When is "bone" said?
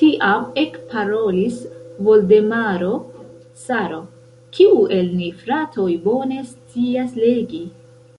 6.06-6.40